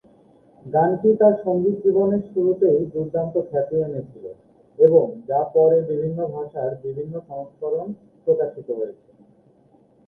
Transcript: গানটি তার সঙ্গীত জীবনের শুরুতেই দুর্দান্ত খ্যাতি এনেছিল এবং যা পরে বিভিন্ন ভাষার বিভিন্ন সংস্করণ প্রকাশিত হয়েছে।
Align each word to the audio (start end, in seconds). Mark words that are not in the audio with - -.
গানটি 0.65 1.09
তার 1.19 1.35
সঙ্গীত 1.45 1.75
জীবনের 1.85 2.23
শুরুতেই 2.31 2.79
দুর্দান্ত 2.85 3.35
খ্যাতি 3.49 3.75
এনেছিল 3.81 4.25
এবং 4.79 5.05
যা 5.27 5.39
পরে 5.53 5.77
বিভিন্ন 5.89 6.19
ভাষার 6.27 6.71
বিভিন্ন 6.83 7.13
সংস্করণ 7.29 7.87
প্রকাশিত 8.27 8.67
হয়েছে। 8.71 9.09